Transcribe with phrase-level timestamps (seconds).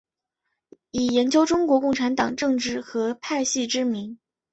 [0.89, 4.17] 以研究中国共产党政治和派系知名。